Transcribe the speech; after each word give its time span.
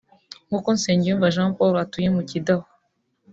nkuko 0.47 0.67
Nsengiyumva 0.75 1.33
Jean 1.35 1.51
Paul 1.57 1.75
utuye 1.85 2.09
mu 2.15 2.21
Kidaho 2.29 2.65